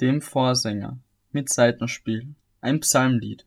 dem 0.00 0.20
Vorsänger, 0.20 0.98
mit 1.32 1.48
Seitenspiel, 1.48 2.34
ein 2.60 2.80
Psalmlied. 2.80 3.46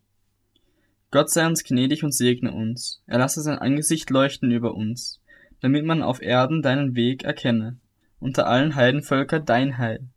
Gott 1.09 1.29
sei 1.29 1.45
uns 1.45 1.63
gnädig 1.63 2.03
und 2.03 2.13
segne 2.13 2.51
uns, 2.51 3.01
er 3.05 3.19
lasse 3.19 3.41
sein 3.41 3.57
Angesicht 3.57 4.09
leuchten 4.09 4.51
über 4.51 4.73
uns, 4.75 5.21
damit 5.61 5.85
man 5.85 6.01
auf 6.01 6.21
Erden 6.21 6.61
deinen 6.61 6.95
Weg 6.95 7.23
erkenne, 7.23 7.77
unter 8.19 8.47
allen 8.47 8.75
Heidenvölker 8.75 9.39
dein 9.39 9.77
Heil. 9.77 10.07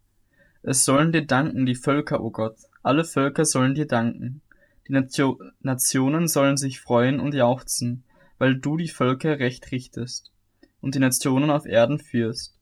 Es 0.62 0.84
sollen 0.84 1.12
dir 1.12 1.26
danken 1.26 1.66
die 1.66 1.74
Völker, 1.74 2.20
o 2.20 2.26
oh 2.26 2.30
Gott, 2.30 2.56
alle 2.82 3.04
Völker 3.04 3.44
sollen 3.44 3.74
dir 3.74 3.86
danken. 3.86 4.40
Die 4.88 4.92
Nation, 4.92 5.52
Nationen 5.60 6.26
sollen 6.26 6.56
sich 6.56 6.80
freuen 6.80 7.20
und 7.20 7.34
jauchzen, 7.34 8.04
weil 8.38 8.56
du 8.56 8.76
die 8.76 8.88
Völker 8.88 9.38
recht 9.38 9.70
richtest 9.72 10.32
und 10.80 10.94
die 10.94 11.00
Nationen 11.00 11.50
auf 11.50 11.66
Erden 11.66 11.98
führst. 11.98 12.58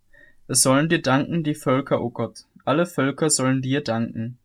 Es 0.46 0.62
sollen 0.62 0.88
dir 0.88 1.00
danken 1.00 1.44
die 1.44 1.54
Völker, 1.54 2.00
o 2.00 2.06
oh 2.06 2.10
Gott, 2.10 2.44
alle 2.64 2.86
Völker 2.86 3.30
sollen 3.30 3.62
dir 3.62 3.82
danken. 3.82 4.38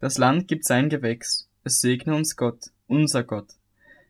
Das 0.00 0.18
Land 0.18 0.48
gibt 0.48 0.64
sein 0.64 0.88
Gewächs. 0.88 1.48
Es 1.64 1.80
segne 1.80 2.14
uns 2.14 2.36
Gott, 2.36 2.70
unser 2.86 3.24
Gott. 3.24 3.54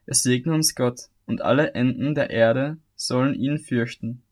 Es 0.07 0.23
segne 0.23 0.55
uns 0.55 0.75
Gott, 0.75 1.09
und 1.27 1.43
alle 1.43 1.75
Enden 1.75 2.15
der 2.15 2.31
Erde 2.31 2.79
sollen 2.97 3.35
ihn 3.35 3.59
fürchten. 3.59 4.23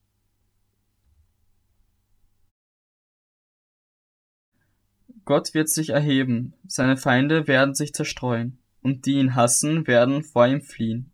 Gott 5.24 5.54
wird 5.54 5.68
sich 5.68 5.90
erheben, 5.90 6.54
seine 6.68 6.96
Feinde 6.96 7.48
werden 7.48 7.74
sich 7.74 7.92
zerstreuen, 7.92 8.58
und 8.82 9.06
die 9.06 9.14
ihn 9.14 9.34
hassen, 9.34 9.86
werden 9.86 10.22
vor 10.22 10.46
ihm 10.46 10.60
fliehen. 10.60 11.10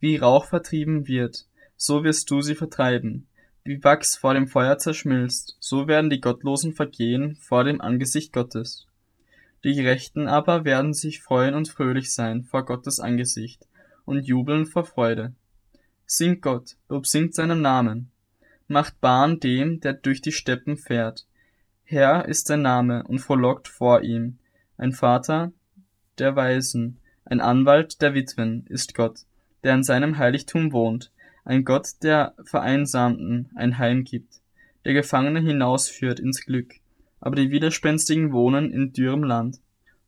Wie 0.00 0.16
Rauch 0.16 0.44
vertrieben 0.44 1.08
wird, 1.08 1.46
so 1.76 2.04
wirst 2.04 2.30
du 2.30 2.42
sie 2.42 2.54
vertreiben, 2.54 3.27
wie 3.68 3.84
Wachs 3.84 4.16
vor 4.16 4.32
dem 4.32 4.48
Feuer 4.48 4.78
zerschmilzt, 4.78 5.58
so 5.60 5.86
werden 5.86 6.08
die 6.08 6.22
Gottlosen 6.22 6.72
vergehen 6.72 7.36
vor 7.36 7.64
dem 7.64 7.82
Angesicht 7.82 8.32
Gottes. 8.32 8.86
Die 9.62 9.74
Gerechten 9.74 10.26
aber 10.26 10.64
werden 10.64 10.94
sich 10.94 11.20
freuen 11.20 11.54
und 11.54 11.68
fröhlich 11.68 12.14
sein 12.14 12.44
vor 12.44 12.64
Gottes 12.64 12.98
Angesicht 12.98 13.68
und 14.06 14.26
jubeln 14.26 14.64
vor 14.64 14.86
Freude. 14.86 15.34
Singt 16.06 16.40
Gott, 16.40 16.76
Lob 16.88 17.06
singt 17.06 17.34
seinem 17.34 17.60
Namen. 17.60 18.10
Macht 18.68 19.02
Bahn 19.02 19.38
dem, 19.38 19.80
der 19.80 19.92
durch 19.92 20.22
die 20.22 20.32
Steppen 20.32 20.78
fährt. 20.78 21.26
Herr 21.84 22.26
ist 22.26 22.46
sein 22.46 22.62
Name 22.62 23.04
und 23.04 23.18
frohlockt 23.18 23.68
vor 23.68 24.00
ihm. 24.00 24.38
Ein 24.78 24.92
Vater 24.92 25.52
der 26.16 26.34
Weisen, 26.36 27.00
ein 27.26 27.42
Anwalt 27.42 28.00
der 28.00 28.14
Witwen 28.14 28.64
ist 28.66 28.94
Gott, 28.94 29.26
der 29.62 29.74
in 29.74 29.82
seinem 29.82 30.16
Heiligtum 30.16 30.72
wohnt 30.72 31.10
ein 31.48 31.64
Gott, 31.64 31.94
der 32.02 32.34
Vereinsamten 32.44 33.48
ein 33.54 33.78
Heim 33.78 34.04
gibt, 34.04 34.42
der 34.84 34.92
Gefangene 34.92 35.40
hinausführt 35.40 36.20
ins 36.20 36.44
Glück, 36.44 36.74
aber 37.20 37.36
die 37.36 37.50
Widerspenstigen 37.50 38.34
wohnen 38.34 38.70
in 38.70 38.92
dürrem 38.92 39.24
Land. 39.24 39.58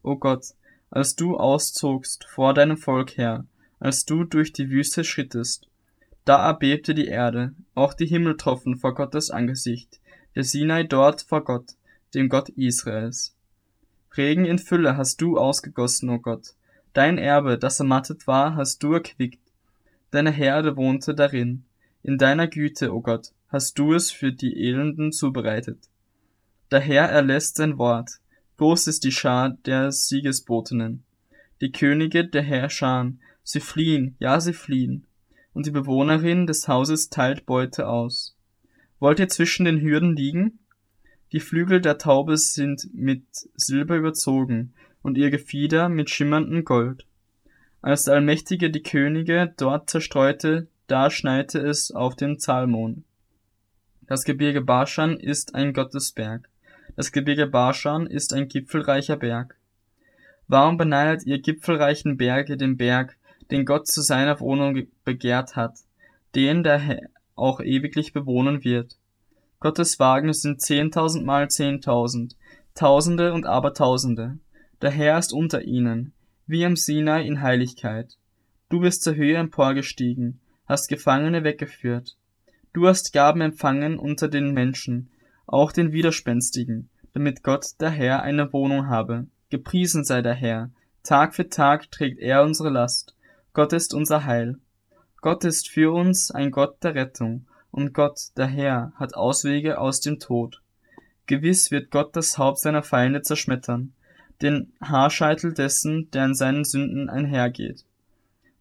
O 0.03 0.17
Gott, 0.17 0.49
als 0.91 1.17
du 1.17 1.39
auszogst 1.39 2.27
vor 2.27 2.53
deinem 2.53 2.77
Volk 2.77 3.17
her, 3.17 3.47
als 3.79 4.05
du 4.05 4.25
durch 4.25 4.53
die 4.53 4.69
Wüste 4.69 5.03
schrittest, 5.03 5.67
da 6.27 6.47
erbebte 6.47 6.95
die 6.95 7.07
Erde, 7.07 7.55
auch 7.75 7.95
die 7.95 8.07
Himmel 8.07 8.37
troffen 8.37 8.77
vor 8.77 8.95
Gottes 8.95 9.31
Angesicht, 9.31 9.99
der 10.35 10.45
Sinai 10.45 10.83
dort 10.83 11.23
vor 11.23 11.43
Gott, 11.43 11.71
dem 12.13 12.29
Gott 12.29 12.51
Israels. 12.51 13.35
Regen 14.15 14.45
in 14.45 14.59
Fülle 14.59 14.99
hast 14.99 15.23
du 15.23 15.39
ausgegossen, 15.39 16.11
o 16.11 16.19
Gott. 16.19 16.49
Dein 16.93 17.17
Erbe, 17.17 17.57
das 17.57 17.81
ermattet 17.81 18.27
war, 18.27 18.57
hast 18.57 18.83
du 18.83 18.93
erquickt 18.93 19.41
deine 20.11 20.31
Herde 20.31 20.77
wohnte 20.77 21.15
darin. 21.15 21.65
In 22.03 22.19
deiner 22.19 22.49
Güte, 22.49 22.93
o 22.93 22.97
oh 22.97 23.01
Gott, 23.01 23.33
hast 23.49 23.79
du 23.79 23.93
es 23.93 24.11
für 24.11 24.33
die 24.33 24.57
Elenden 24.57 25.13
zubereitet. 25.13 25.89
Der 26.71 26.81
Herr 26.81 27.09
erlässt 27.09 27.57
sein 27.57 27.79
Wort. 27.79 28.21
Groß 28.57 28.87
ist 28.87 29.05
die 29.05 29.13
Schar 29.13 29.57
der 29.67 29.91
Siegesbotinnen. 29.91 31.03
Die 31.61 31.73
Könige 31.73 32.27
der 32.27 32.43
Herrscher, 32.43 33.13
sie 33.43 33.61
fliehen, 33.61 34.17
ja, 34.19 34.41
sie 34.41 34.53
fliehen. 34.53 35.07
Und 35.53 35.67
die 35.67 35.71
Bewohnerin 35.73 36.47
des 36.47 36.69
Hauses 36.69 37.11
teilt 37.11 37.45
Beute 37.45 37.89
aus. 37.89 38.37
Wollt 38.99 39.19
ihr 39.19 39.29
zwischen 39.29 39.65
den 39.65 39.81
Hürden 39.81 40.15
liegen? 40.15 40.61
Die 41.33 41.41
Flügel 41.41 41.81
der 41.81 41.99
Taube 41.99 42.37
sind 42.37 42.89
mit 42.93 43.25
Silber 43.55 43.97
überzogen 43.97 44.75
und 45.03 45.17
ihr 45.17 45.31
Gefieder 45.31 45.89
mit 45.89 46.11
schimmerndem 46.11 46.65
Gold. 46.65 47.07
Als 47.83 48.05
der 48.05 48.15
Allmächtige 48.15 48.71
die 48.71 48.83
Könige 48.83 49.55
dort 49.57 49.89
zerstreute, 49.89 50.69
da 50.87 51.11
schneite 51.11 51.59
es 51.61 51.91
auf 51.91 52.15
den 52.15 52.39
Zalmon. 52.39 53.05
Das 54.07 54.25
Gebirge 54.25 54.61
Barschan 54.61 55.17
ist 55.17 55.55
ein 55.55 55.73
Gottesberg. 55.73 56.49
Das 56.97 57.11
Gebirge 57.11 57.47
Barschan 57.47 58.07
ist 58.07 58.35
ein 58.35 58.49
gipfelreicher 58.49 59.17
Berg. 59.17 59.57
Warum 60.47 60.77
beneidet 60.77 61.25
ihr 61.25 61.41
gipfelreichen 61.41 62.19
Berge 62.19 62.59
den 62.59 62.77
Berg, 62.77 63.17
den 63.51 63.65
Gott 63.65 63.87
zu 63.87 64.03
seiner 64.03 64.41
Wohnung 64.41 64.87
begehrt 65.05 65.57
hat, 65.57 65.79
den 66.35 66.63
der 66.63 67.09
auch 67.35 67.61
ewiglich 67.61 68.13
bewohnen 68.13 68.63
wird? 68.63 68.99
Gottes 69.59 69.99
Wagen 69.99 70.33
sind 70.35 70.61
zehntausend 70.61 71.25
mal 71.25 71.49
zehntausend, 71.49 72.37
Tausende 72.75 73.33
und 73.33 73.47
Abertausende. 73.47 74.39
Der 74.83 74.91
Herr 74.91 75.19
ist 75.19 75.33
unter 75.33 75.63
ihnen 75.63 76.13
wie 76.51 76.65
am 76.65 76.75
Sinai 76.75 77.25
in 77.25 77.43
Heiligkeit. 77.43 78.17
Du 78.71 78.81
bist 78.81 79.05
zur 79.05 79.15
Höhe 79.15 79.37
emporgestiegen, 79.37 80.41
hast 80.67 80.89
Gefangene 80.89 81.45
weggeführt. 81.45 82.17
Du 82.73 82.89
hast 82.89 83.13
Gaben 83.13 83.41
empfangen 83.41 84.01
unter 84.01 84.27
den 84.27 84.53
Menschen, 84.53 85.11
auch 85.47 85.71
den 85.71 85.93
Widerspenstigen, 85.93 86.89
damit 87.13 87.45
Gott 87.45 87.67
der 87.79 87.91
Herr 87.91 88.23
eine 88.23 88.53
Wohnung 88.53 88.89
habe. 88.89 89.29
Gepriesen 89.51 90.03
sei 90.03 90.23
der 90.23 90.35
Herr. 90.35 90.71
Tag 91.05 91.37
für 91.37 91.49
Tag 91.49 91.89
trägt 91.93 92.19
er 92.19 92.43
unsere 92.43 92.71
Last. 92.71 93.15
Gott 93.53 93.73
ist 93.73 93.95
unser 93.95 94.25
Heil. 94.25 94.59
Gott 95.21 95.45
ist 95.45 95.69
für 95.69 95.93
uns 95.93 96.33
ein 96.33 96.51
Gott 96.51 96.83
der 96.83 96.97
Rettung, 96.97 97.47
und 97.71 97.95
Gott, 97.95 98.19
der 98.37 98.49
Herr, 98.49 98.93
hat 98.97 99.15
Auswege 99.15 99.79
aus 99.79 100.01
dem 100.01 100.19
Tod. 100.19 100.63
Gewiss 101.27 101.71
wird 101.71 101.93
Gott 101.93 102.17
das 102.17 102.39
Haupt 102.39 102.59
seiner 102.59 102.83
Feinde 102.83 103.23
zerschmettern 103.23 103.93
den 104.43 104.73
Haarscheitel 104.81 105.53
dessen, 105.53 106.11
der 106.11 106.27
in 106.27 106.35
seinen 106.35 106.65
Sünden 106.65 107.09
einhergeht. 107.09 107.85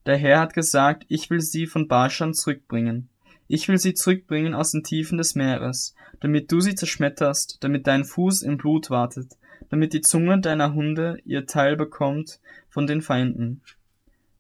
Der 0.06 0.17
Herr 0.17 0.40
hat 0.40 0.53
gesagt, 0.53 1.06
ich 1.07 1.29
will 1.29 1.41
sie 1.41 1.67
von 1.67 1.88
Barschan 1.88 2.34
zurückbringen. 2.34 3.09
Ich 3.47 3.67
will 3.67 3.78
sie 3.78 3.94
zurückbringen 3.94 4.53
aus 4.53 4.72
den 4.72 4.84
Tiefen 4.84 5.18
des 5.18 5.35
Meeres, 5.35 5.95
damit 6.19 6.51
du 6.51 6.62
sie 6.62 6.75
zerschmetterst, 6.75 7.57
damit 7.62 7.88
dein 7.88 8.06
Fuß 8.06 8.41
im 8.44 8.57
Blut 8.57 8.89
wartet, 8.89 9.38
damit 9.69 9.94
die 9.94 10.01
Zunge 10.01 10.39
deiner 10.39 10.73
Hunde 10.73 11.19
ihr 11.25 11.45
Teil 11.45 11.75
bekommt 11.75 12.39
von 12.69 12.88
den 12.88 13.01
Feinden. 13.01 13.62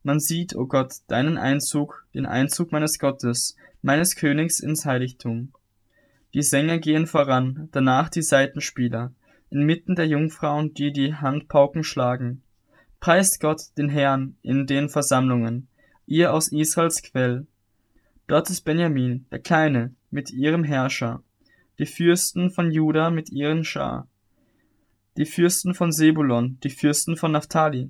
Man 0.03 0.19
sieht, 0.19 0.55
o 0.55 0.61
oh 0.61 0.65
Gott, 0.65 0.93
deinen 1.07 1.37
Einzug, 1.37 2.05
den 2.13 2.25
Einzug 2.25 2.71
meines 2.71 2.99
Gottes, 2.99 3.55
meines 3.81 4.15
Königs 4.15 4.59
ins 4.59 4.85
Heiligtum. 4.85 5.51
Die 6.33 6.43
Sänger 6.43 6.77
gehen 6.77 7.07
voran, 7.07 7.69
danach 7.71 8.09
die 8.09 8.21
Seitenspieler, 8.21 9.11
inmitten 9.49 9.95
der 9.95 10.07
Jungfrauen, 10.07 10.73
die 10.73 10.91
die 10.91 11.15
Handpauken 11.15 11.83
schlagen. 11.83 12.41
Preist 12.99 13.39
Gott, 13.39 13.61
den 13.77 13.89
Herrn, 13.89 14.35
in 14.41 14.67
den 14.67 14.89
Versammlungen, 14.89 15.67
ihr 16.05 16.33
aus 16.33 16.51
Israels 16.51 17.01
Quell. 17.01 17.47
Dort 18.27 18.49
ist 18.49 18.61
Benjamin, 18.61 19.25
der 19.31 19.39
Kleine, 19.39 19.95
mit 20.11 20.31
ihrem 20.31 20.63
Herrscher, 20.63 21.23
die 21.79 21.85
Fürsten 21.85 22.51
von 22.51 22.71
Juda 22.71 23.09
mit 23.09 23.31
ihren 23.31 23.63
Schar, 23.63 24.07
die 25.17 25.25
Fürsten 25.25 25.73
von 25.73 25.91
Sebulon, 25.91 26.59
die 26.63 26.69
Fürsten 26.69 27.15
von 27.15 27.31
Naphtali. 27.31 27.89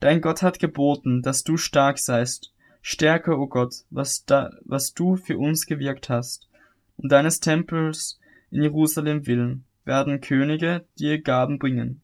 Dein 0.00 0.20
Gott 0.20 0.42
hat 0.42 0.58
geboten, 0.58 1.22
dass 1.22 1.44
du 1.44 1.56
stark 1.56 1.98
seist. 1.98 2.52
Stärke, 2.84 3.36
o 3.38 3.42
oh 3.42 3.46
Gott, 3.46 3.84
was, 3.90 4.24
da, 4.24 4.50
was 4.64 4.92
du 4.92 5.16
für 5.16 5.38
uns 5.38 5.66
gewirkt 5.66 6.08
hast, 6.08 6.48
um 6.96 7.08
deines 7.08 7.38
Tempels 7.38 8.18
in 8.50 8.62
Jerusalem 8.62 9.26
willen 9.26 9.64
werden 9.84 10.20
Könige 10.20 10.84
dir 10.98 11.20
Gaben 11.20 11.58
bringen. 11.58 12.02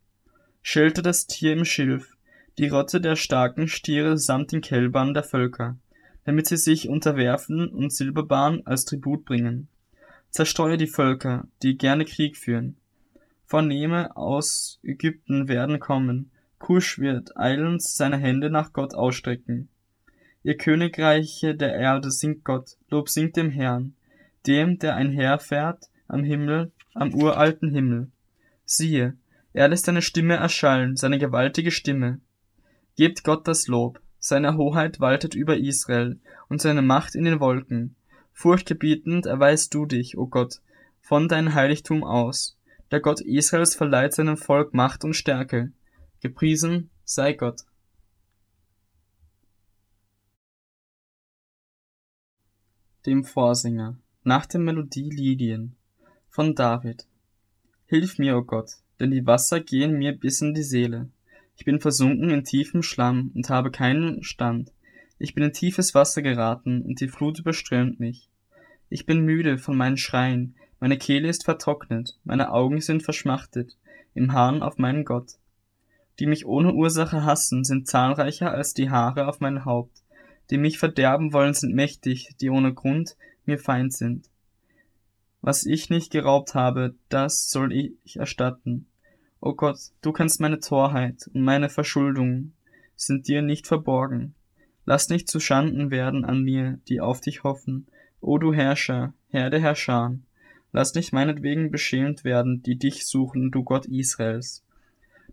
Schelte 0.62 1.02
das 1.02 1.26
Tier 1.26 1.52
im 1.52 1.64
Schilf, 1.64 2.16
die 2.58 2.68
Rotte 2.68 3.00
der 3.00 3.16
starken 3.16 3.68
Stiere 3.68 4.18
samt 4.18 4.52
den 4.52 4.60
Kälbern 4.60 5.14
der 5.14 5.22
Völker, 5.22 5.76
damit 6.24 6.46
sie 6.46 6.56
sich 6.56 6.88
unterwerfen 6.88 7.68
und 7.68 7.92
Silberbahn 7.92 8.62
als 8.66 8.84
Tribut 8.84 9.24
bringen. 9.24 9.68
Zerstreue 10.30 10.76
die 10.76 10.88
Völker, 10.88 11.46
die 11.62 11.78
gerne 11.78 12.04
Krieg 12.04 12.36
führen. 12.36 12.76
Vornehme 13.44 14.16
aus 14.16 14.78
Ägypten 14.82 15.48
werden 15.48 15.78
kommen, 15.78 16.30
Kusch 16.58 16.98
wird 16.98 17.36
eilends 17.36 17.94
seine 17.94 18.18
Hände 18.18 18.50
nach 18.50 18.72
Gott 18.72 18.94
ausstrecken. 18.94 19.68
Ihr 20.42 20.56
Königreiche 20.56 21.54
der 21.54 21.74
Erde 21.74 22.10
singt 22.10 22.44
Gott, 22.44 22.76
Lob 22.90 23.08
singt 23.08 23.36
dem 23.36 23.50
Herrn, 23.50 23.94
dem, 24.46 24.78
der 24.78 24.96
einherfährt 24.96 25.84
am 26.08 26.24
Himmel 26.24 26.72
am 26.94 27.14
uralten 27.14 27.70
Himmel. 27.70 28.10
Siehe, 28.64 29.16
er 29.52 29.68
lässt 29.68 29.86
seine 29.86 30.02
Stimme 30.02 30.34
erschallen, 30.34 30.96
seine 30.96 31.18
gewaltige 31.18 31.70
Stimme. 31.70 32.20
Gebt 32.96 33.24
Gott 33.24 33.48
das 33.48 33.66
Lob, 33.66 34.00
seine 34.18 34.56
Hoheit 34.56 35.00
waltet 35.00 35.34
über 35.34 35.56
Israel 35.56 36.18
und 36.48 36.60
seine 36.60 36.82
Macht 36.82 37.14
in 37.14 37.24
den 37.24 37.40
Wolken. 37.40 37.94
Furchtgebietend 38.32 39.26
erweist 39.26 39.74
du 39.74 39.86
dich, 39.86 40.16
o 40.16 40.22
oh 40.22 40.26
Gott, 40.26 40.60
von 41.00 41.28
deinem 41.28 41.54
Heiligtum 41.54 42.04
aus. 42.04 42.58
Der 42.90 43.00
Gott 43.00 43.20
Israels 43.20 43.74
verleiht 43.74 44.14
seinem 44.14 44.36
Volk 44.36 44.74
Macht 44.74 45.04
und 45.04 45.14
Stärke. 45.14 45.72
Gepriesen 46.20 46.90
sei 47.04 47.32
Gott. 47.32 47.62
Dem 53.06 53.24
Vorsänger 53.24 53.98
nach 54.24 54.46
der 54.46 54.60
Melodie 54.60 55.10
Lydien 55.10 55.77
von 56.38 56.54
David. 56.54 57.04
Hilf 57.86 58.20
mir, 58.20 58.36
o 58.36 58.38
oh 58.38 58.42
Gott, 58.44 58.74
denn 59.00 59.10
die 59.10 59.26
Wasser 59.26 59.58
gehen 59.58 59.98
mir 59.98 60.12
bis 60.12 60.40
in 60.40 60.54
die 60.54 60.62
Seele. 60.62 61.08
Ich 61.56 61.64
bin 61.64 61.80
versunken 61.80 62.30
in 62.30 62.44
tiefem 62.44 62.84
Schlamm 62.84 63.32
und 63.34 63.50
habe 63.50 63.72
keinen 63.72 64.22
Stand. 64.22 64.70
Ich 65.18 65.34
bin 65.34 65.42
in 65.42 65.52
tiefes 65.52 65.96
Wasser 65.96 66.22
geraten 66.22 66.82
und 66.82 67.00
die 67.00 67.08
Flut 67.08 67.40
überströmt 67.40 67.98
mich. 67.98 68.28
Ich 68.88 69.04
bin 69.04 69.24
müde 69.24 69.58
von 69.58 69.76
meinen 69.76 69.96
Schreien, 69.96 70.54
meine 70.78 70.96
Kehle 70.96 71.28
ist 71.28 71.42
vertrocknet, 71.44 72.16
meine 72.22 72.52
Augen 72.52 72.80
sind 72.80 73.02
verschmachtet, 73.02 73.76
im 74.14 74.32
Hahn 74.32 74.62
auf 74.62 74.78
meinen 74.78 75.04
Gott. 75.04 75.40
Die 76.20 76.26
mich 76.26 76.46
ohne 76.46 76.72
Ursache 76.72 77.24
hassen, 77.24 77.64
sind 77.64 77.88
zahlreicher 77.88 78.52
als 78.52 78.74
die 78.74 78.90
Haare 78.90 79.26
auf 79.26 79.40
mein 79.40 79.64
Haupt. 79.64 80.04
Die 80.50 80.58
mich 80.58 80.78
verderben 80.78 81.32
wollen, 81.32 81.54
sind 81.54 81.74
mächtig, 81.74 82.36
die 82.40 82.48
ohne 82.48 82.74
Grund 82.74 83.16
mir 83.44 83.58
Feind 83.58 83.92
sind. 83.92 84.27
Was 85.40 85.64
ich 85.64 85.88
nicht 85.88 86.10
geraubt 86.10 86.54
habe, 86.54 86.94
das 87.08 87.50
soll 87.50 87.72
ich 87.72 88.16
erstatten. 88.16 88.86
O 89.40 89.54
Gott, 89.54 89.78
du 90.02 90.12
kennst 90.12 90.40
meine 90.40 90.58
Torheit 90.58 91.28
und 91.32 91.42
meine 91.42 91.68
Verschuldungen 91.68 92.54
sind 92.96 93.28
dir 93.28 93.42
nicht 93.42 93.66
verborgen. 93.66 94.34
Lass 94.84 95.08
nicht 95.08 95.28
zu 95.28 95.38
Schanden 95.38 95.90
werden 95.90 96.24
an 96.24 96.42
mir, 96.42 96.80
die 96.88 97.00
auf 97.00 97.20
dich 97.20 97.44
hoffen. 97.44 97.86
O 98.20 98.38
du 98.38 98.52
Herrscher, 98.52 99.14
Herr 99.28 99.50
der 99.50 99.60
Herrscher, 99.60 100.18
lass 100.72 100.94
nicht 100.94 101.12
meinetwegen 101.12 101.70
beschämt 101.70 102.24
werden, 102.24 102.62
die 102.62 102.76
dich 102.76 103.06
suchen, 103.06 103.50
du 103.50 103.62
Gott 103.62 103.86
Israels. 103.86 104.64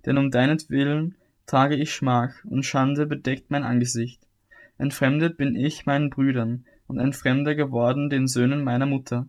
Denn 0.05 0.17
um 0.17 0.29
deinetwillen 0.29 1.15
trage 1.47 1.75
ich 1.75 1.93
Schmach, 1.93 2.33
und 2.43 2.63
Schande 2.63 3.07
bedeckt 3.07 3.49
mein 3.49 3.63
Angesicht. 3.63 4.21
Entfremdet 4.77 5.37
bin 5.37 5.55
ich 5.55 5.85
meinen 5.85 6.09
Brüdern, 6.09 6.65
und 6.87 6.99
ein 6.99 7.13
Fremder 7.13 7.55
geworden 7.55 8.09
den 8.09 8.27
Söhnen 8.27 8.63
meiner 8.63 8.85
Mutter. 8.85 9.27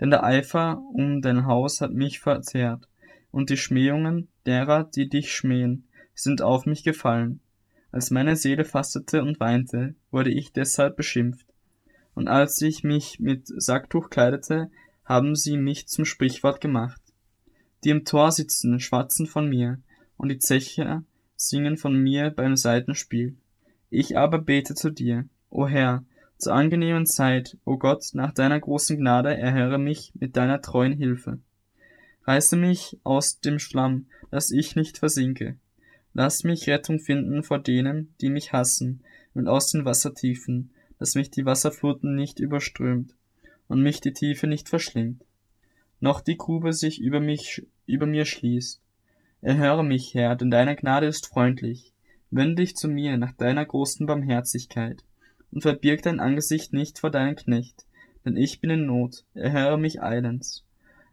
Denn 0.00 0.10
der 0.10 0.24
Eifer 0.24 0.82
um 0.92 1.20
dein 1.20 1.46
Haus 1.46 1.80
hat 1.80 1.92
mich 1.92 2.20
verzehrt, 2.20 2.88
und 3.30 3.50
die 3.50 3.56
Schmähungen 3.56 4.28
derer, 4.46 4.84
die 4.84 5.08
dich 5.08 5.32
schmähen, 5.32 5.84
sind 6.14 6.42
auf 6.42 6.66
mich 6.66 6.82
gefallen. 6.82 7.40
Als 7.92 8.10
meine 8.10 8.36
Seele 8.36 8.64
fastete 8.64 9.22
und 9.22 9.40
weinte, 9.40 9.94
wurde 10.10 10.30
ich 10.30 10.52
deshalb 10.52 10.96
beschimpft. 10.96 11.46
Und 12.14 12.28
als 12.28 12.60
ich 12.62 12.82
mich 12.82 13.20
mit 13.20 13.46
Sacktuch 13.46 14.10
kleidete, 14.10 14.70
haben 15.04 15.34
sie 15.34 15.56
mich 15.56 15.86
zum 15.88 16.04
Sprichwort 16.04 16.60
gemacht. 16.60 17.00
Die 17.84 17.90
im 17.90 18.04
Tor 18.04 18.32
sitzen, 18.32 18.80
schwatzen 18.80 19.26
von 19.26 19.48
mir, 19.48 19.80
und 20.16 20.28
die 20.28 20.38
Zecher 20.38 21.04
singen 21.36 21.76
von 21.76 21.96
mir 21.96 22.30
beim 22.30 22.56
Seitenspiel. 22.56 23.36
Ich 23.88 24.16
aber 24.16 24.38
bete 24.38 24.74
zu 24.74 24.90
dir, 24.90 25.28
o 25.48 25.66
Herr, 25.66 26.04
zur 26.40 26.54
angenehmen 26.54 27.06
Zeit, 27.06 27.56
o 27.64 27.76
Gott, 27.76 28.10
nach 28.14 28.32
deiner 28.32 28.58
großen 28.58 28.96
Gnade 28.96 29.36
erhöre 29.36 29.78
mich 29.78 30.12
mit 30.18 30.36
deiner 30.36 30.60
treuen 30.60 30.92
Hilfe. 30.92 31.38
Reiße 32.24 32.56
mich 32.56 32.98
aus 33.04 33.40
dem 33.40 33.58
Schlamm, 33.58 34.06
dass 34.30 34.50
ich 34.50 34.76
nicht 34.76 34.98
versinke. 34.98 35.56
Lass 36.14 36.44
mich 36.44 36.68
Rettung 36.68 36.98
finden 36.98 37.42
vor 37.42 37.58
denen, 37.58 38.14
die 38.20 38.30
mich 38.30 38.52
hassen, 38.52 39.02
und 39.34 39.48
aus 39.48 39.70
den 39.70 39.84
Wassertiefen, 39.84 40.70
dass 40.98 41.14
mich 41.14 41.30
die 41.30 41.44
Wasserfluten 41.44 42.14
nicht 42.14 42.40
überströmt 42.40 43.14
und 43.68 43.82
mich 43.82 44.00
die 44.00 44.12
Tiefe 44.12 44.46
nicht 44.46 44.68
verschlingt, 44.68 45.24
noch 46.00 46.20
die 46.20 46.36
Grube 46.36 46.72
sich 46.72 47.00
über 47.00 47.20
mich, 47.20 47.66
über 47.86 48.06
mir 48.06 48.24
schließt. 48.24 48.80
Erhöre 49.42 49.84
mich, 49.84 50.14
Herr, 50.14 50.34
denn 50.34 50.50
deine 50.50 50.74
Gnade 50.74 51.06
ist 51.06 51.26
freundlich. 51.26 51.94
Wende 52.30 52.56
dich 52.56 52.76
zu 52.76 52.88
mir 52.88 53.16
nach 53.16 53.32
deiner 53.32 53.64
großen 53.64 54.06
Barmherzigkeit 54.06 55.04
und 55.52 55.62
verbirg 55.62 56.02
dein 56.02 56.20
Angesicht 56.20 56.72
nicht 56.72 56.98
vor 56.98 57.10
deinen 57.10 57.36
Knecht, 57.36 57.86
denn 58.24 58.36
ich 58.36 58.60
bin 58.60 58.70
in 58.70 58.86
Not, 58.86 59.24
erhöre 59.34 59.78
mich 59.78 60.02
eilends. 60.02 60.64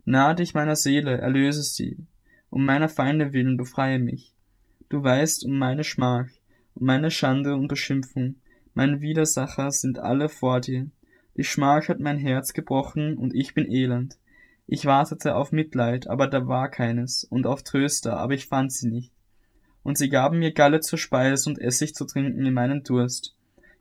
Nahe 0.06 0.36
dich 0.36 0.54
meiner 0.54 0.76
Seele, 0.76 1.18
erlöse 1.18 1.64
sie. 1.64 1.98
Um 2.50 2.66
meiner 2.66 2.90
Feinde 2.90 3.34
willen 3.34 3.58
befreie 3.58 4.00
mich. 4.00 4.34
Du 4.90 5.04
weißt 5.04 5.46
um 5.46 5.58
meine 5.58 5.84
Schmach, 5.84 6.28
um 6.76 6.86
meine 6.86 7.12
Schande 7.12 7.56
und 7.56 7.68
Beschimpfung. 7.68 8.36
Meine 8.74 9.02
Widersacher 9.02 9.72
sind 9.72 10.00
alle 10.00 10.30
vor 10.30 10.62
dir. 10.62 10.90
Die 11.36 11.44
Schmach 11.44 11.88
hat 11.90 12.00
mein 12.00 12.18
Herz 12.18 12.54
gebrochen 12.54 13.18
und 13.18 13.36
ich 13.36 13.54
bin 13.54 13.70
elend. 13.70 14.18
Ich 14.66 14.86
wartete 14.86 15.36
auf 15.36 15.52
Mitleid, 15.52 16.08
aber 16.08 16.28
da 16.28 16.48
war 16.48 16.70
keines, 16.70 17.24
und 17.24 17.48
auf 17.48 17.64
Tröster, 17.64 18.18
aber 18.18 18.34
ich 18.34 18.48
fand 18.48 18.74
sie 18.74 18.90
nicht. 18.90 19.14
Und 19.84 19.98
sie 19.98 20.10
gaben 20.10 20.40
mir 20.40 20.52
Galle 20.52 20.82
zur 20.82 21.00
Speise 21.00 21.50
und 21.50 21.60
Essig 21.60 21.96
zu 21.96 22.06
trinken 22.06 22.46
in 22.46 22.54
meinen 22.54 22.84
Durst. 22.84 23.37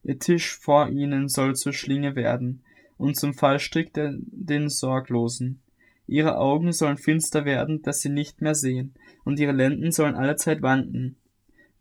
Ihr 0.07 0.21
Tisch 0.21 0.57
vor 0.57 0.89
ihnen 0.89 1.29
soll 1.29 1.57
zur 1.57 1.73
Schlinge 1.73 2.15
werden 2.15 2.63
und 2.97 3.17
zum 3.17 3.35
Fallstrick 3.35 3.93
der, 3.93 4.15
den 4.17 4.69
Sorglosen. 4.69 5.59
Ihre 6.07 6.39
Augen 6.39 6.71
sollen 6.71 6.97
finster 6.97 7.45
werden, 7.45 7.83
dass 7.83 8.03
sie 8.03 8.09
nicht 8.09 8.41
mehr 8.41 8.55
sehen, 8.55 8.95
und 9.25 9.41
ihre 9.41 9.51
Lenden 9.51 9.91
sollen 9.91 10.15
allezeit 10.15 10.63
wanken. 10.63 11.17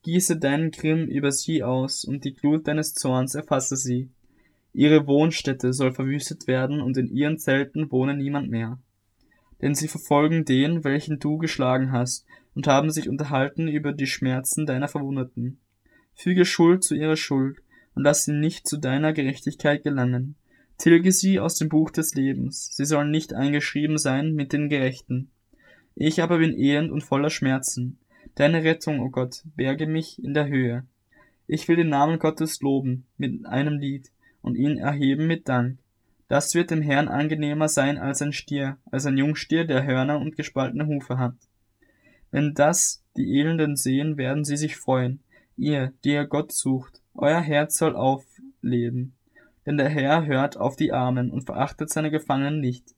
Gieße 0.01 0.37
deinen 0.37 0.71
Grimm 0.71 1.07
über 1.07 1.31
sie 1.31 1.61
aus, 1.61 2.03
und 2.03 2.25
die 2.25 2.33
Glut 2.33 2.67
deines 2.67 2.95
Zorns 2.95 3.35
erfasse 3.35 3.75
sie. 3.75 4.09
Ihre 4.73 5.05
Wohnstätte 5.05 5.71
soll 5.71 5.91
verwüstet 5.91 6.47
werden, 6.47 6.81
und 6.81 6.97
in 6.97 7.07
ihren 7.07 7.37
Zelten 7.37 7.91
wohne 7.91 8.17
niemand 8.17 8.49
mehr. 8.49 8.79
Denn 9.61 9.75
sie 9.75 9.87
verfolgen 9.87 10.45
den, 10.45 10.83
welchen 10.83 11.19
du 11.19 11.37
geschlagen 11.37 11.91
hast, 11.91 12.25
und 12.55 12.65
haben 12.65 12.89
sich 12.89 13.07
unterhalten 13.07 13.67
über 13.67 13.93
die 13.93 14.07
Schmerzen 14.07 14.65
deiner 14.65 14.87
Verwundeten. 14.87 15.59
Füge 16.15 16.45
Schuld 16.45 16.83
zu 16.83 16.95
ihrer 16.95 17.17
Schuld, 17.17 17.59
und 17.95 18.03
lass 18.03 18.25
sie 18.25 18.33
nicht 18.33 18.67
zu 18.67 18.77
deiner 18.77 19.13
Gerechtigkeit 19.13 19.83
gelangen. 19.83 20.35
Tilge 20.77 21.11
sie 21.11 21.39
aus 21.39 21.55
dem 21.55 21.69
Buch 21.69 21.89
des 21.89 22.13
Lebens, 22.15 22.75
sie 22.75 22.85
sollen 22.85 23.09
nicht 23.09 23.33
eingeschrieben 23.33 23.97
sein 23.97 24.33
mit 24.33 24.53
den 24.53 24.69
Gerechten. 24.69 25.31
Ich 25.95 26.21
aber 26.21 26.39
bin 26.39 26.57
elend 26.57 26.91
und 26.91 27.03
voller 27.03 27.29
Schmerzen. 27.29 27.97
Deine 28.35 28.63
Rettung, 28.63 28.99
o 28.99 29.05
oh 29.05 29.09
Gott, 29.09 29.43
berge 29.55 29.87
mich 29.87 30.21
in 30.21 30.33
der 30.33 30.47
Höhe. 30.47 30.85
Ich 31.47 31.67
will 31.67 31.77
den 31.77 31.89
Namen 31.89 32.19
Gottes 32.19 32.61
loben 32.61 33.05
mit 33.17 33.45
einem 33.45 33.77
Lied 33.77 34.11
und 34.41 34.55
ihn 34.57 34.77
erheben 34.77 35.27
mit 35.27 35.47
Dank. 35.47 35.77
Das 36.27 36.55
wird 36.55 36.71
dem 36.71 36.81
Herrn 36.81 37.07
angenehmer 37.07 37.69
sein 37.69 37.97
als 37.97 38.21
ein 38.21 38.33
Stier, 38.33 38.77
als 38.91 39.05
ein 39.05 39.17
Jungstier, 39.17 39.63
der 39.63 39.85
Hörner 39.85 40.19
und 40.19 40.35
gespaltene 40.35 40.87
Hufe 40.87 41.17
hat. 41.17 41.35
Wenn 42.31 42.53
das 42.53 43.03
die 43.15 43.39
Elenden 43.39 43.77
sehen, 43.77 44.17
werden 44.17 44.43
sie 44.43 44.57
sich 44.57 44.75
freuen. 44.75 45.21
Ihr, 45.55 45.93
die 46.03 46.09
ihr 46.09 46.25
Gott 46.25 46.51
sucht, 46.51 47.01
euer 47.15 47.41
Herz 47.41 47.77
soll 47.77 47.95
aufleben 47.95 49.15
denn 49.65 49.77
der 49.77 49.89
Herr 49.89 50.25
hört 50.25 50.57
auf 50.57 50.75
die 50.75 50.91
Armen 50.91 51.31
und 51.31 51.45
verachtet 51.45 51.89
seine 51.89 52.11
Gefangenen 52.11 52.59
nicht. 52.59 52.95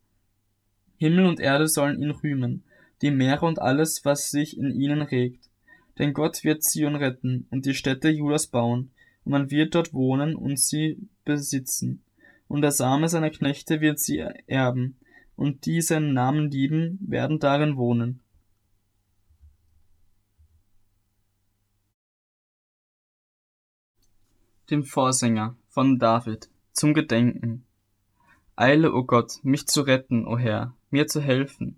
Himmel 0.97 1.25
und 1.25 1.39
Erde 1.39 1.67
sollen 1.67 2.01
ihn 2.01 2.11
rühmen, 2.11 2.63
die 3.01 3.11
Meere 3.11 3.45
und 3.45 3.59
alles, 3.59 4.03
was 4.03 4.31
sich 4.31 4.57
in 4.57 4.71
ihnen 4.71 5.01
regt. 5.01 5.49
Denn 5.97 6.13
Gott 6.13 6.43
wird 6.43 6.63
Zion 6.63 6.95
retten 6.95 7.47
und 7.49 7.65
die 7.65 7.73
Städte 7.73 8.09
Judas 8.09 8.47
bauen, 8.47 8.91
und 9.23 9.31
man 9.31 9.51
wird 9.51 9.75
dort 9.75 9.93
wohnen 9.93 10.35
und 10.35 10.59
sie 10.59 10.97
besitzen. 11.25 12.01
Und 12.47 12.61
der 12.61 12.71
Same 12.71 13.09
seiner 13.09 13.29
Knechte 13.29 13.81
wird 13.81 13.99
sie 13.99 14.19
erben, 14.47 14.97
und 15.35 15.65
die 15.65 15.81
seinen 15.81 16.13
Namen 16.13 16.49
lieben, 16.49 16.97
werden 17.01 17.39
darin 17.39 17.77
wohnen. 17.77 18.21
Dem 24.69 24.83
Vorsänger 24.83 25.55
von 25.69 25.97
David 25.97 26.49
zum 26.73 26.93
Gedenken. 26.93 27.63
Eile, 28.57 28.91
o 28.91 28.97
oh 28.97 29.03
Gott, 29.03 29.39
mich 29.41 29.65
zu 29.65 29.79
retten, 29.79 30.27
o 30.27 30.31
oh 30.31 30.37
Herr, 30.37 30.75
mir 30.89 31.07
zu 31.07 31.21
helfen. 31.21 31.77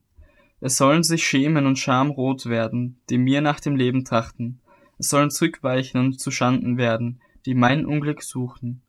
Es 0.59 0.77
sollen 0.77 1.03
sich 1.03 1.23
schämen 1.23 1.67
und 1.67 1.77
schamrot 1.77 2.47
werden, 2.47 2.99
die 3.11 3.19
mir 3.19 3.41
nach 3.41 3.59
dem 3.59 3.75
Leben 3.75 4.05
trachten. 4.05 4.59
Es 4.97 5.09
sollen 5.09 5.29
zurückweichen 5.29 5.99
und 5.99 6.19
zu 6.19 6.31
Schanden 6.31 6.79
werden, 6.79 7.21
die 7.45 7.53
mein 7.53 7.85
Unglück 7.85 8.23
suchen. 8.23 8.81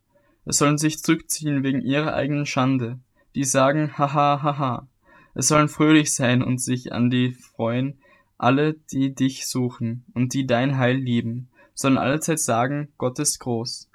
Es 0.45 0.57
sollen 0.57 0.79
sich 0.79 1.03
zurückziehen 1.03 1.61
wegen 1.61 1.83
ihrer 1.83 2.15
eigenen 2.15 2.47
Schande, 2.47 2.99
die 3.35 3.43
sagen, 3.43 3.99
haha, 3.99 4.41
haha. 4.41 4.87
Es 5.35 5.47
sollen 5.47 5.67
fröhlich 5.67 6.11
sein 6.15 6.41
und 6.41 6.59
sich 6.59 6.91
an 6.91 7.11
die 7.11 7.33
freuen, 7.33 7.99
alle, 8.39 8.73
die 8.91 9.13
dich 9.13 9.45
suchen 9.45 10.05
und 10.15 10.33
die 10.33 10.47
dein 10.47 10.79
Heil 10.79 10.97
lieben, 10.97 11.49
sollen 11.75 11.99
allezeit 11.99 12.39
sagen, 12.39 12.91
Gott 12.97 13.19
ist 13.19 13.37
groß. 13.37 13.90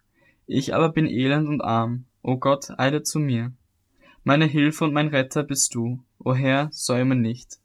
Ich 0.46 0.74
aber 0.74 0.90
bin 0.90 1.06
elend 1.06 1.48
und 1.48 1.60
arm. 1.60 2.04
O 2.22 2.36
Gott, 2.36 2.70
eile 2.78 3.02
zu 3.02 3.18
mir. 3.18 3.52
Meine 4.24 4.46
Hilfe 4.46 4.84
und 4.84 4.92
mein 4.92 5.08
Retter 5.08 5.42
bist 5.42 5.74
du. 5.74 6.00
O 6.18 6.34
Herr, 6.34 6.68
säume 6.72 7.16
nicht. 7.16 7.58